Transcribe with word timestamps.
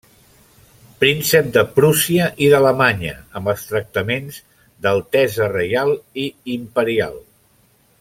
Príncep 1.03 1.51
de 1.57 1.63
Prússia 1.75 2.29
i 2.45 2.47
d'Alemanya 2.55 3.13
amb 3.41 3.53
els 3.55 3.67
tractaments 3.75 4.43
d'altesa 4.87 5.55
reial 5.57 5.95
i 6.27 6.29
imperial. 6.61 7.25